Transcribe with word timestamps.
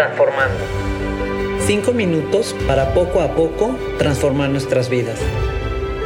transformando. 0.00 0.64
Cinco 1.66 1.92
minutos 1.92 2.56
para 2.66 2.94
poco 2.94 3.20
a 3.20 3.34
poco 3.34 3.76
transformar 3.98 4.48
nuestras 4.48 4.88
vidas. 4.88 5.18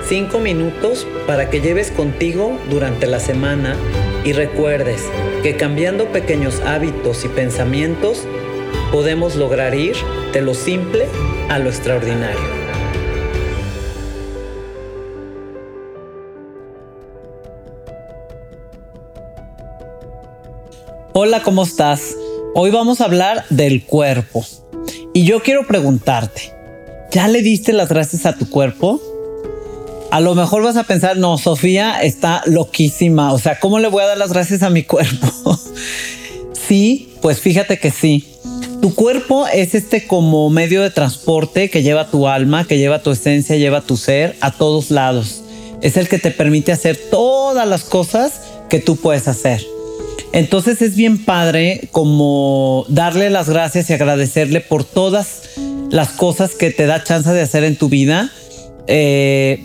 Cinco 0.09 0.41
minutos 0.41 1.07
para 1.29 1.49
que 1.49 1.61
lleves 1.61 1.93
contigo 1.93 2.59
durante 2.69 3.07
la 3.07 3.21
semana 3.21 3.77
y 4.25 4.33
recuerdes 4.33 5.01
que 5.45 5.57
cambiando 5.57 6.07
pequeños 6.07 6.61
hábitos 6.67 7.25
y 7.25 7.29
pensamientos 7.29 8.25
podemos 8.91 9.37
lograr 9.37 9.77
ir 9.77 9.95
de 10.33 10.43
lo 10.43 10.55
simple 10.55 11.07
a 11.49 11.61
lo 11.61 11.69
extraordinario. 11.71 12.65
Hola, 21.13 21.45
¿cómo 21.45 21.63
estás? 21.63 22.17
Hoy 22.57 22.71
vamos 22.71 23.01
a 23.01 23.07
hablar 23.07 23.45
del 23.51 23.83
cuerpo. 23.83 24.47
Y 25.13 25.25
yo 25.25 25.43
quiero 25.43 25.67
preguntarte, 25.67 26.53
¿ya 27.11 27.27
le 27.27 27.43
diste 27.43 27.73
las 27.73 27.89
gracias 27.89 28.27
a 28.27 28.39
tu 28.39 28.49
cuerpo? 28.49 29.03
A 30.13 30.21
lo 30.21 30.37
mejor 30.37 30.63
vas 30.63 30.77
a 30.77 30.85
pensar, 30.85 31.17
no, 31.17 31.37
Sofía 31.37 32.01
está 32.01 32.43
loquísima. 32.47 33.33
O 33.33 33.41
sea, 33.41 33.59
¿cómo 33.59 33.81
le 33.81 33.89
voy 33.89 34.05
a 34.05 34.07
dar 34.07 34.19
las 34.19 34.33
gracias 34.33 34.63
a 34.63 34.71
mi 34.71 34.85
cuerpo? 34.85 35.59
sí, 36.69 37.13
pues 37.21 37.41
fíjate 37.41 37.81
que 37.81 37.91
sí. 37.91 38.25
Tu 38.81 38.95
cuerpo 38.95 39.49
es 39.49 39.75
este 39.75 40.07
como 40.07 40.49
medio 40.49 40.81
de 40.81 40.91
transporte 40.91 41.71
que 41.71 41.83
lleva 41.83 42.09
tu 42.09 42.29
alma, 42.29 42.69
que 42.69 42.79
lleva 42.79 43.03
tu 43.03 43.11
esencia, 43.11 43.57
lleva 43.57 43.81
tu 43.81 43.97
ser 43.97 44.37
a 44.41 44.53
todos 44.53 44.93
lados. 44.93 45.43
Es 45.83 45.97
el 45.97 46.09
que 46.09 46.21
te 46.21 46.31
permite 46.31 46.71
hacer 46.71 46.97
todas 47.11 47.67
las 47.67 47.83
cosas 47.83 48.43
que 48.69 48.79
tú 48.79 48.95
puedes 48.95 49.27
hacer. 49.27 49.74
Entonces 50.35 50.83
es 50.83 50.97
bien 50.97 51.25
padre 51.25 51.89
como 51.93 52.87
darle 52.89 53.31
las 53.31 53.49
gracias 53.49 53.89
y 53.89 53.93
agradecerle 53.93 54.61
por 54.61 54.83
todas 54.83 55.51
las 55.93 56.09
cosas 56.09 56.57
que 56.57 56.73
te 56.73 56.87
da 56.87 57.05
chance 57.05 57.31
de 57.31 57.41
hacer 57.41 57.63
en 57.63 57.77
tu 57.77 57.89
vida. 57.89 58.33
Eh, 58.89 59.65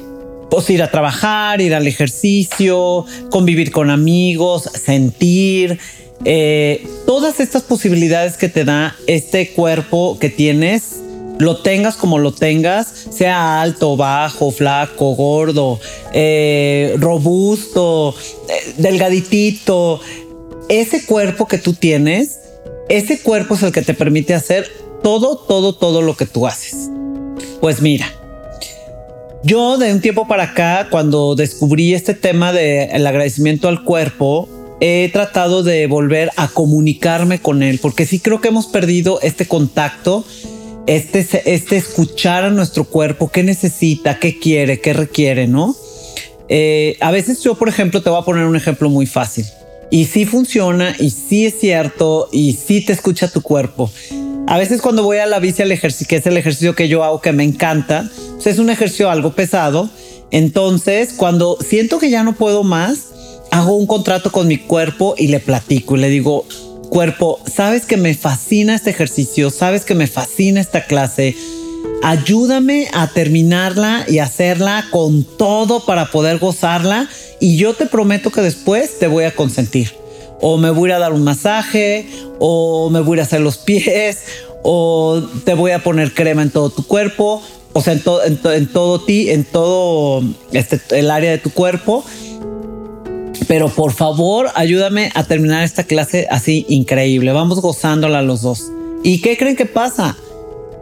pues 0.52 0.70
ir 0.70 0.84
a 0.84 0.92
trabajar, 0.92 1.60
ir 1.60 1.74
al 1.74 1.88
ejercicio, 1.88 3.04
convivir 3.32 3.72
con 3.72 3.90
amigos, 3.90 4.70
sentir, 4.74 5.80
eh, 6.24 6.88
todas 7.08 7.40
estas 7.40 7.64
posibilidades 7.64 8.38
que 8.38 8.48
te 8.48 8.64
da 8.64 8.96
este 9.08 9.50
cuerpo 9.54 10.20
que 10.20 10.30
tienes, 10.30 10.98
lo 11.40 11.58
tengas 11.58 11.96
como 11.96 12.20
lo 12.20 12.32
tengas, 12.32 13.08
sea 13.10 13.62
alto, 13.62 13.98
bajo, 13.98 14.52
flaco, 14.52 15.16
gordo, 15.16 15.80
eh, 16.14 16.96
robusto, 17.00 18.14
delgaditito, 18.78 20.02
ese 20.70 21.06
cuerpo 21.06 21.48
que 21.48 21.58
tú 21.58 21.74
tienes, 21.74 22.40
ese 22.88 23.20
cuerpo 23.20 23.56
es 23.56 23.64
el 23.64 23.72
que 23.72 23.82
te 23.82 23.94
permite 23.94 24.34
hacer 24.34 24.72
todo, 25.04 25.38
todo, 25.38 25.76
todo 25.76 26.02
lo 26.02 26.16
que 26.16 26.26
tú 26.26 26.48
haces. 26.48 26.90
Pues 27.60 27.82
mira, 27.82 28.08
yo 29.44 29.78
de 29.78 29.92
un 29.92 30.00
tiempo 30.00 30.28
para 30.28 30.44
acá, 30.44 30.88
cuando 30.90 31.36
descubrí 31.36 31.94
este 31.94 32.14
tema 32.14 32.54
del 32.54 33.06
agradecimiento 33.06 33.68
al 33.68 33.84
cuerpo, 33.84 34.48
he 34.80 35.10
tratado 35.12 35.64
de 35.64 35.88
volver 35.88 36.32
a 36.38 36.48
comunicarme 36.48 37.40
con 37.40 37.64
él, 37.64 37.80
porque 37.82 38.06
sí 38.06 38.20
creo 38.20 38.40
que 38.40 38.50
hemos 38.50 38.68
perdido 38.68 39.20
este 39.22 39.46
contacto, 39.46 40.24
este, 40.88 41.26
este 41.46 41.78
escuchar 41.78 42.44
a 42.44 42.50
nuestro 42.50 42.86
cuerpo, 42.86 43.30
qué 43.30 43.44
necesita, 43.44 44.20
qué 44.20 44.40
quiere, 44.40 44.80
qué 44.80 44.94
requiere, 44.94 45.48
¿no? 45.48 45.76
Eh, 46.48 46.98
a 47.00 47.12
veces 47.12 47.44
yo, 47.44 47.56
por 47.56 47.70
ejemplo, 47.70 48.02
te 48.02 48.10
voy 48.10 48.20
a 48.20 48.26
poner 48.26 48.46
un 48.46 48.56
ejemplo 48.56 48.90
muy 48.90 49.06
fácil. 49.06 49.46
Y 49.92 50.06
sí 50.06 50.26
funciona 50.26 50.96
y 51.00 51.10
sí 51.10 51.46
es 51.46 51.60
cierto 51.60 52.30
y 52.32 52.54
sí 52.54 52.82
te 52.82 52.94
escucha 52.94 53.32
tu 53.32 53.42
cuerpo. 53.42 53.92
A 54.48 54.58
veces 54.58 54.82
cuando 54.82 55.04
voy 55.04 55.18
a 55.18 55.26
la 55.26 55.40
bici 55.40 55.62
al 55.62 55.72
ejercicio, 55.72 56.08
que 56.08 56.16
es 56.18 56.26
el 56.26 56.38
ejercicio 56.38 56.76
que 56.76 56.88
yo 56.88 57.04
hago 57.04 57.22
que 57.22 57.32
me 57.32 57.44
encanta, 57.44 58.10
pues 58.36 58.48
es 58.48 58.60
un 58.60 58.70
ejercicio 58.70 59.10
algo 59.10 59.34
pesado. 59.34 59.90
Entonces, 60.32 61.14
cuando 61.14 61.58
siento 61.60 62.00
que 62.00 62.10
ya 62.10 62.24
no 62.24 62.34
puedo 62.34 62.64
más, 62.64 63.10
hago 63.52 63.76
un 63.76 63.88
contrato 63.88 64.32
con 64.32 64.48
mi 64.48 64.58
cuerpo 64.58 65.16
y 65.18 65.28
le 65.28 65.40
platico 65.40 65.98
y 65.98 66.00
le 66.00 66.10
digo, 66.10 66.46
cuerpo, 66.90 67.40
sabes 67.46 67.86
que 67.86 67.98
me 67.98 68.14
fascina 68.14 68.76
este 68.76 68.90
ejercicio, 68.90 69.50
sabes 69.50 69.86
que 69.86 69.96
me 69.96 70.08
fascina 70.08 70.62
esta 70.62 70.86
clase. 70.86 71.36
Ayúdame 72.02 72.88
a 72.94 73.08
terminarla 73.08 74.06
y 74.08 74.20
hacerla 74.20 74.86
con 74.90 75.24
todo 75.24 75.86
para 75.86 76.12
poder 76.12 76.40
gozarla 76.40 77.10
y 77.42 77.58
yo 77.58 77.74
te 77.74 77.86
prometo 77.88 78.32
que 78.32 78.42
después 78.42 79.00
te 79.00 79.08
voy 79.08 79.26
a 79.26 79.36
consentir. 79.36 79.94
O 80.42 80.58
me 80.58 80.70
voy 80.70 80.92
a 80.92 81.00
dar 81.00 81.12
un 81.12 81.24
masaje, 81.24 82.08
o 82.40 82.90
me 82.90 83.02
voy 83.02 83.20
a 83.20 83.24
hacer 83.24 83.42
los 83.42 83.58
pies, 83.58 84.20
o 84.64 85.22
te 85.44 85.54
voy 85.54 85.72
a 85.72 85.84
poner 85.84 86.14
crema 86.14 86.42
en 86.42 86.52
todo 86.52 86.70
tu 86.70 86.84
cuerpo, 86.84 87.42
o 87.74 87.82
sea, 87.82 87.94
en, 87.94 88.40
en, 88.46 88.68
todo 88.68 89.02
ti, 89.02 89.30
en 89.30 89.44
todo 89.44 90.24
este, 90.54 90.80
el 90.98 91.12
área 91.12 91.32
de 91.32 91.38
tu 91.38 91.52
cuerpo. 91.52 92.06
Pero 93.50 93.68
por 93.68 93.92
favor, 93.92 94.48
ayúdame 94.56 95.12
a 95.16 95.24
terminar 95.24 95.64
esta 95.64 95.84
clase 95.84 96.28
así 96.30 96.66
increíble. 96.70 97.34
Vamos 97.34 97.60
gozándola 97.62 98.22
los 98.22 98.42
dos. 98.42 98.72
¿Y 99.04 99.22
qué 99.22 99.38
creen 99.38 99.56
que 99.56 99.66
pasa? 99.66 100.16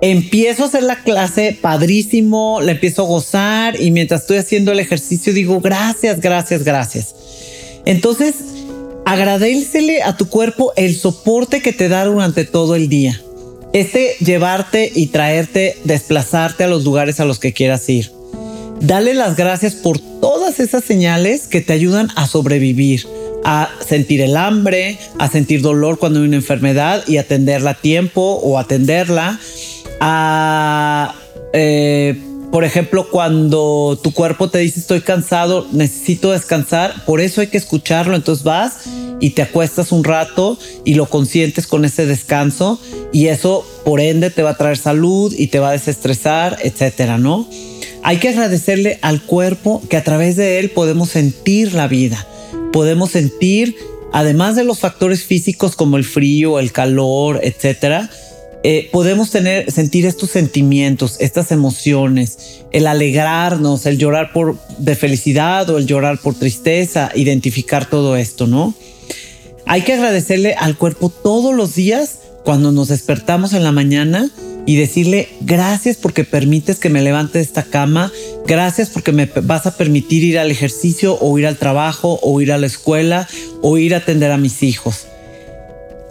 Empiezo 0.02 0.64
a 0.64 0.68
hacer 0.68 0.84
la 0.84 1.02
clase 1.04 1.58
padrísimo, 1.60 2.60
la 2.62 2.74
empiezo 2.74 3.04
a 3.04 3.06
gozar 3.06 3.82
y 3.82 3.92
mientras 3.92 4.22
estoy 4.22 4.38
haciendo 4.38 4.72
el 4.72 4.80
ejercicio 4.80 5.34
digo 5.34 5.60
gracias, 5.60 6.22
gracias, 6.22 6.64
gracias. 6.64 7.16
Entonces, 7.86 8.36
agradecele 9.06 10.04
a 10.04 10.18
tu 10.18 10.28
cuerpo 10.28 10.74
el 10.76 10.96
soporte 10.96 11.62
que 11.62 11.74
te 11.74 11.88
da 11.88 12.06
durante 12.06 12.44
todo 12.44 12.76
el 12.76 12.90
día. 12.90 13.22
Este 13.74 14.16
llevarte 14.20 14.92
y 14.94 15.08
traerte, 15.08 15.78
desplazarte 15.84 16.64
a 16.64 16.68
los 16.68 16.84
lugares 16.84 17.20
a 17.20 17.26
los 17.26 17.40
que 17.40 17.54
quieras 17.54 17.88
ir. 17.90 18.12
Dale 18.80 19.14
las 19.14 19.36
gracias 19.36 19.74
por 19.76 20.00
todas 20.00 20.60
esas 20.60 20.84
señales 20.84 21.48
que 21.48 21.62
te 21.62 21.74
ayudan 21.74 22.10
a 22.16 22.28
sobrevivir, 22.28 23.08
a 23.44 23.70
sentir 23.88 24.22
el 24.22 24.38
hambre, 24.38 25.00
a 25.18 25.30
sentir 25.30 25.62
dolor 25.62 25.98
cuando 25.98 26.20
hay 26.20 26.28
una 26.28 26.36
enfermedad 26.36 27.04
y 27.08 27.18
atenderla 27.18 27.72
a 27.72 27.82
tiempo 27.82 28.40
o 28.44 28.60
atenderla 28.60 29.40
a, 30.00 31.16
eh, 31.54 32.20
por 32.52 32.64
ejemplo, 32.64 33.10
cuando 33.10 34.00
tu 34.02 34.14
cuerpo 34.14 34.50
te 34.50 34.60
dice 34.60 34.80
estoy 34.80 35.02
cansado, 35.02 35.68
necesito 35.72 36.32
descansar, 36.32 37.06
por 37.06 37.22
eso 37.22 37.42
hay 37.42 37.48
que 37.48 37.58
escucharlo, 37.58 38.16
entonces 38.16 38.44
vas 38.44 38.84
y 39.20 39.32
te 39.32 39.42
acuestas 39.42 39.92
un 39.92 40.04
rato 40.04 40.58
y 40.86 40.94
lo 40.94 41.08
consientes 41.08 41.68
con 41.68 41.86
ese 41.86 42.06
descanso 42.06 42.80
y 43.12 43.28
eso 43.28 43.66
por 43.84 44.00
ende 44.00 44.30
te 44.30 44.44
va 44.44 44.52
a 44.52 44.58
traer 44.58 44.78
salud 44.78 45.34
y 45.38 45.48
te 45.48 45.60
va 45.60 45.70
a 45.70 45.74
desestresar, 45.74 46.58
etcétera, 46.64 47.18
¿no? 47.18 47.48
Hay 48.04 48.18
que 48.18 48.30
agradecerle 48.30 49.00
al 49.02 49.22
cuerpo 49.22 49.82
que 49.90 49.98
a 49.98 50.04
través 50.04 50.36
de 50.36 50.60
él 50.60 50.70
podemos 50.70 51.10
sentir 51.10 51.74
la 51.74 51.88
vida, 51.88 52.26
podemos 52.72 53.12
sentir, 53.12 53.76
además 54.14 54.56
de 54.56 54.64
los 54.64 54.80
factores 54.80 55.24
físicos 55.24 55.76
como 55.76 55.98
el 55.98 56.06
frío, 56.06 56.60
el 56.60 56.72
calor, 56.72 57.42
etcétera, 57.44 58.10
eh, 58.70 58.90
podemos 58.92 59.30
tener, 59.30 59.72
sentir 59.72 60.06
estos 60.06 60.30
sentimientos, 60.30 61.16
estas 61.22 61.54
emociones, 61.54 62.66
el 62.74 62.86
alegrarnos, 62.88 63.86
el 63.86 63.98
llorar 63.98 64.34
por 64.34 64.58
de 64.78 64.94
felicidad 64.94 65.70
o 65.70 65.78
el 65.78 65.86
llorar 65.86 66.20
por 66.20 66.36
tristeza, 66.36 67.10
identificar 67.16 67.86
todo 67.90 68.18
esto, 68.18 68.46
¿no? 68.46 68.74
Hay 69.68 69.84
que 69.84 69.94
agradecerle 69.94 70.54
al 70.56 70.78
cuerpo 70.78 71.08
todos 71.08 71.56
los 71.56 71.76
días 71.76 72.20
cuando 72.44 72.74
nos 72.74 72.90
despertamos 72.90 73.54
en 73.54 73.64
la 73.64 73.72
mañana 73.72 74.30
y 74.66 74.76
decirle 74.76 75.30
gracias 75.40 75.96
porque 75.96 76.26
permites 76.26 76.78
que 76.78 76.90
me 76.90 77.02
levante 77.02 77.38
de 77.38 77.46
esta 77.46 77.64
cama, 77.64 78.12
gracias 78.46 78.90
porque 78.90 79.14
me 79.14 79.28
vas 79.44 79.66
a 79.66 79.78
permitir 79.78 80.26
ir 80.26 80.40
al 80.40 80.52
ejercicio 80.52 81.18
o 81.22 81.40
ir 81.40 81.48
al 81.48 81.56
trabajo 81.56 82.20
o 82.22 82.42
ir 82.42 82.52
a 82.52 82.58
la 82.58 82.68
escuela 82.68 83.30
o 83.62 83.78
ir 83.78 83.96
a 83.96 84.00
atender 84.00 84.30
a 84.30 84.38
mis 84.38 84.62
hijos. 84.62 85.08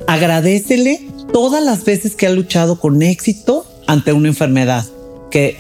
Agradecele 0.07 1.16
todas 1.33 1.63
las 1.63 1.85
veces 1.85 2.15
que 2.15 2.27
ha 2.27 2.31
luchado 2.31 2.79
con 2.79 3.03
éxito 3.03 3.67
ante 3.87 4.13
una 4.13 4.29
enfermedad 4.29 4.85
que 5.31 5.57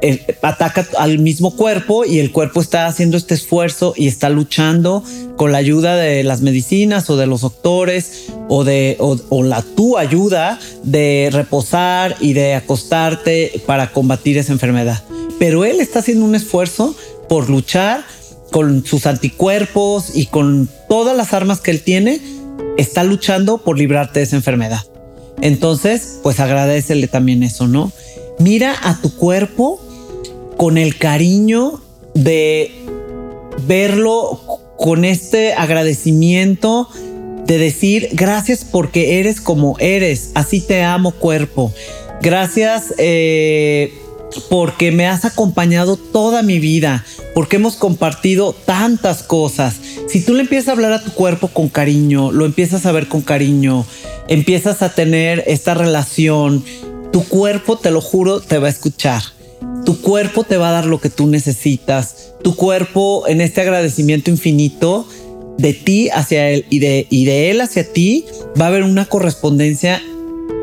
eh, 0.00 0.36
ataca 0.42 0.86
al 0.96 1.18
mismo 1.18 1.56
cuerpo 1.56 2.04
y 2.04 2.20
el 2.20 2.30
cuerpo 2.30 2.60
está 2.60 2.86
haciendo 2.86 3.16
este 3.16 3.34
esfuerzo 3.34 3.94
y 3.96 4.06
está 4.06 4.28
luchando 4.28 5.02
con 5.36 5.50
la 5.50 5.58
ayuda 5.58 5.96
de 5.96 6.22
las 6.22 6.40
medicinas 6.40 7.10
o 7.10 7.16
de 7.16 7.26
los 7.26 7.40
doctores 7.40 8.26
o 8.48 8.62
de 8.62 8.96
o, 9.00 9.42
la 9.42 9.62
tu 9.62 9.98
ayuda 9.98 10.60
de 10.84 11.30
reposar 11.32 12.14
y 12.20 12.32
de 12.32 12.54
acostarte 12.54 13.60
para 13.66 13.90
combatir 13.90 14.38
esa 14.38 14.52
enfermedad. 14.52 15.02
Pero 15.40 15.64
él 15.64 15.80
está 15.80 15.98
haciendo 15.98 16.24
un 16.24 16.36
esfuerzo 16.36 16.94
por 17.28 17.50
luchar 17.50 18.04
con 18.52 18.84
sus 18.86 19.06
anticuerpos 19.06 20.14
y 20.14 20.26
con 20.26 20.68
todas 20.88 21.16
las 21.16 21.32
armas 21.32 21.60
que 21.60 21.72
él 21.72 21.82
tiene, 21.82 22.20
está 22.76 23.02
luchando 23.02 23.58
por 23.58 23.76
librarte 23.76 24.20
de 24.20 24.24
esa 24.24 24.36
enfermedad. 24.36 24.80
Entonces, 25.40 26.18
pues 26.22 26.40
agradecele 26.40 27.08
también 27.08 27.42
eso, 27.42 27.66
¿no? 27.66 27.92
Mira 28.38 28.74
a 28.82 29.00
tu 29.00 29.14
cuerpo 29.14 29.80
con 30.56 30.78
el 30.78 30.96
cariño 30.96 31.80
de 32.14 32.72
verlo 33.66 34.40
con 34.76 35.04
este 35.04 35.54
agradecimiento 35.54 36.88
de 37.46 37.58
decir 37.58 38.10
gracias 38.12 38.64
porque 38.64 39.18
eres 39.18 39.40
como 39.40 39.76
eres, 39.78 40.30
así 40.34 40.60
te 40.60 40.82
amo 40.82 41.12
cuerpo. 41.12 41.72
Gracias 42.20 42.94
eh, 42.98 43.92
porque 44.50 44.92
me 44.92 45.06
has 45.06 45.24
acompañado 45.24 45.96
toda 45.96 46.42
mi 46.42 46.58
vida, 46.58 47.04
porque 47.34 47.56
hemos 47.56 47.76
compartido 47.76 48.52
tantas 48.52 49.22
cosas. 49.22 49.76
Si 50.08 50.20
tú 50.24 50.34
le 50.34 50.42
empiezas 50.42 50.68
a 50.68 50.72
hablar 50.72 50.92
a 50.92 51.02
tu 51.02 51.12
cuerpo 51.12 51.48
con 51.48 51.68
cariño, 51.68 52.32
lo 52.32 52.44
empiezas 52.44 52.86
a 52.86 52.92
ver 52.92 53.08
con 53.08 53.22
cariño, 53.22 53.86
empiezas 54.28 54.82
a 54.82 54.94
tener 54.94 55.42
esta 55.46 55.74
relación, 55.74 56.64
tu 57.12 57.24
cuerpo, 57.24 57.78
te 57.78 57.90
lo 57.90 58.00
juro, 58.00 58.40
te 58.40 58.58
va 58.58 58.68
a 58.68 58.70
escuchar. 58.70 59.22
Tu 59.84 60.00
cuerpo 60.00 60.44
te 60.44 60.56
va 60.56 60.68
a 60.68 60.72
dar 60.72 60.86
lo 60.86 61.00
que 61.00 61.10
tú 61.10 61.26
necesitas. 61.26 62.34
Tu 62.42 62.54
cuerpo 62.54 63.26
en 63.26 63.40
este 63.40 63.62
agradecimiento 63.62 64.30
infinito 64.30 65.08
de 65.56 65.72
ti 65.72 66.08
hacia 66.10 66.50
él 66.50 66.66
y 66.70 66.78
de, 66.78 67.06
y 67.10 67.24
de 67.24 67.50
él 67.50 67.60
hacia 67.60 67.92
ti 67.92 68.26
va 68.60 68.66
a 68.66 68.68
haber 68.68 68.84
una 68.84 69.06
correspondencia 69.06 70.02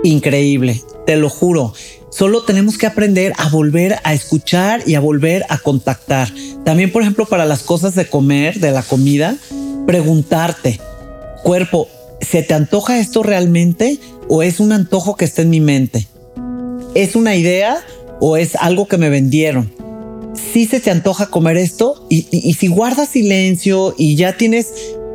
increíble. 0.03 0.81
Te 1.05 1.17
lo 1.17 1.29
juro. 1.29 1.73
Solo 2.11 2.43
tenemos 2.43 2.77
que 2.77 2.85
aprender 2.85 3.33
a 3.37 3.49
volver 3.49 3.97
a 4.03 4.13
escuchar 4.13 4.83
y 4.85 4.95
a 4.95 5.01
volver 5.01 5.45
a 5.49 5.57
contactar. 5.57 6.29
También, 6.63 6.91
por 6.91 7.01
ejemplo, 7.01 7.25
para 7.25 7.45
las 7.45 7.63
cosas 7.63 7.93
de 7.95 8.07
comer, 8.07 8.59
de 8.59 8.71
la 8.71 8.83
comida, 8.83 9.35
preguntarte, 9.85 10.79
cuerpo, 11.43 11.89
¿se 12.25 12.43
te 12.43 12.53
antoja 12.53 12.99
esto 12.99 13.23
realmente 13.23 13.99
o 14.27 14.43
es 14.43 14.59
un 14.59 14.71
antojo 14.71 15.15
que 15.15 15.25
está 15.25 15.41
en 15.41 15.49
mi 15.49 15.61
mente? 15.61 16.07
¿Es 16.93 17.15
una 17.15 17.35
idea 17.35 17.77
o 18.19 18.37
es 18.37 18.55
algo 18.55 18.87
que 18.87 18.97
me 18.97 19.09
vendieron? 19.09 19.71
Si 20.53 20.65
se 20.65 20.79
te 20.79 20.91
antoja 20.91 21.27
comer 21.27 21.57
esto 21.57 22.05
y, 22.09 22.53
si 22.53 22.67
guardas 22.67 23.09
silencio 23.09 23.93
y 23.97 24.15
ya 24.15 24.37
tienes 24.37 24.73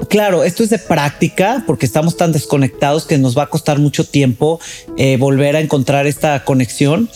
claro, 0.08 0.44
esto 0.44 0.62
es 0.62 0.70
de 0.70 0.78
práctica 0.78 1.64
porque 1.66 1.84
estamos 1.84 2.16
tan 2.16 2.32
desconectados 2.32 3.04
que 3.04 3.18
nos 3.18 3.36
va 3.36 3.44
a 3.44 3.46
costar 3.48 3.78
mucho 3.78 4.04
tiempo 4.04 4.60
eh, 4.96 5.18
volver 5.18 5.56
a 5.56 5.60
encontrar 5.60 6.06
esta 6.06 6.44
conexión. 6.44 7.10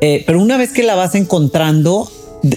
Eh, 0.00 0.24
pero 0.26 0.40
una 0.40 0.56
vez 0.56 0.72
que 0.72 0.82
la 0.82 0.94
vas 0.94 1.14
encontrando, 1.14 2.10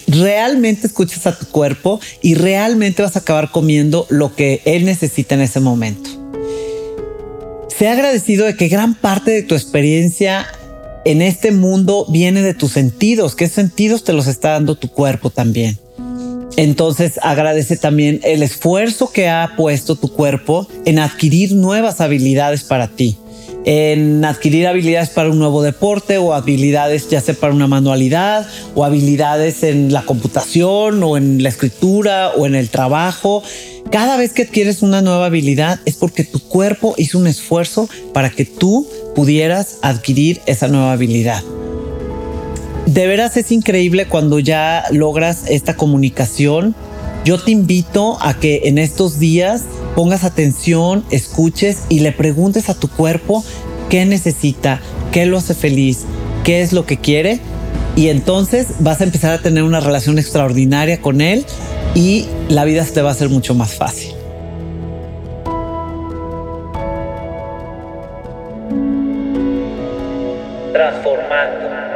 realmente 0.07 0.87
escuchas 0.87 1.27
a 1.27 1.37
tu 1.37 1.47
cuerpo 1.47 1.99
y 2.21 2.35
realmente 2.35 3.01
vas 3.01 3.15
a 3.15 3.19
acabar 3.19 3.51
comiendo 3.51 4.05
lo 4.09 4.35
que 4.35 4.61
él 4.65 4.85
necesita 4.85 5.35
en 5.35 5.41
ese 5.41 5.59
momento. 5.59 6.16
Sé 7.77 7.87
agradecido 7.87 8.47
de 8.47 8.55
que 8.55 8.69
gran 8.69 8.95
parte 8.95 9.29
de 9.29 9.43
tu 9.43 9.53
experiencia 9.53 10.47
en 11.05 11.21
este 11.21 11.51
mundo 11.51 12.07
viene 12.09 12.41
de 12.41 12.55
tus 12.55 12.71
sentidos, 12.71 13.35
qué 13.35 13.47
sentidos 13.47 14.03
te 14.03 14.13
los 14.13 14.25
está 14.25 14.53
dando 14.53 14.73
tu 14.73 14.87
cuerpo 14.87 15.29
también. 15.29 15.77
Entonces 16.55 17.19
agradece 17.21 17.77
también 17.77 18.19
el 18.23 18.41
esfuerzo 18.41 19.11
que 19.11 19.29
ha 19.29 19.53
puesto 19.55 19.95
tu 19.95 20.11
cuerpo 20.11 20.67
en 20.85 20.97
adquirir 20.97 21.53
nuevas 21.53 22.01
habilidades 22.01 22.63
para 22.63 22.87
ti, 22.87 23.15
en 23.67 24.23
adquirir 24.23 24.65
habilidades 24.65 25.09
para 25.09 25.29
un 25.29 25.39
nuevo 25.39 25.61
deporte 25.61 26.17
o 26.17 26.33
habilidades 26.33 27.09
ya 27.09 27.19
sea 27.19 27.35
para 27.35 27.53
una 27.53 27.67
manualidad 27.67 28.47
o 28.75 28.85
habilidades 28.85 29.61
en 29.63 29.91
la 29.91 30.03
computación 30.03 31.03
o 31.03 31.17
en 31.17 31.43
la 31.43 31.49
escritura 31.49 32.29
o 32.29 32.45
en 32.45 32.55
el 32.55 32.69
trabajo. 32.69 33.43
Cada 33.91 34.15
vez 34.15 34.31
que 34.31 34.43
adquieres 34.43 34.81
una 34.83 35.01
nueva 35.01 35.25
habilidad 35.25 35.81
es 35.83 35.95
porque 35.95 36.23
tu 36.23 36.39
cuerpo 36.39 36.95
hizo 36.97 37.17
un 37.17 37.27
esfuerzo 37.27 37.89
para 38.13 38.29
que 38.29 38.45
tú 38.45 38.87
pudieras 39.15 39.79
adquirir 39.81 40.39
esa 40.45 40.69
nueva 40.69 40.93
habilidad 40.93 41.43
de 42.87 43.05
veras 43.05 43.35
es 43.35 43.51
increíble 43.51 44.07
cuando 44.07 44.39
ya 44.39 44.85
logras 44.91 45.43
esta 45.49 45.75
comunicación. 45.75 46.73
Yo 47.25 47.37
te 47.37 47.51
invito 47.51 48.17
a 48.21 48.39
que 48.39 48.61
en 48.63 48.77
estos 48.77 49.19
días 49.19 49.63
pongas 49.97 50.23
atención, 50.23 51.03
escuches 51.09 51.85
y 51.89 52.01
le 52.01 52.11
preguntes 52.11 52.69
a 52.69 52.75
tu 52.75 52.87
cuerpo 52.87 53.43
qué 53.89 54.05
necesita, 54.05 54.79
qué 55.11 55.25
lo 55.25 55.39
hace 55.39 55.55
feliz, 55.55 56.05
qué 56.43 56.61
es 56.61 56.71
lo 56.71 56.85
que 56.85 56.97
quiere. 56.97 57.39
Y 57.95 58.09
entonces 58.09 58.67
vas 58.77 59.01
a 59.01 59.05
empezar 59.05 59.33
a 59.33 59.41
tener 59.41 59.63
una 59.63 59.79
relación 59.79 60.19
extraordinaria 60.19 61.01
con 61.01 61.19
él 61.19 61.47
y 61.95 62.27
la 62.47 62.63
vida 62.63 62.85
te 62.85 63.01
va 63.01 63.09
a 63.09 63.15
ser 63.15 63.29
mucho 63.29 63.55
más 63.55 63.73
fácil. 63.73 64.13
Transformando 70.73 71.86